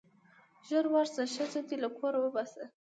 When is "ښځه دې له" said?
1.35-1.89